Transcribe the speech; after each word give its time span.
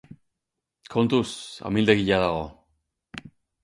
Kontuz! 0.95 1.35
Amildegia 1.69 2.21
dago!!! 2.27 2.51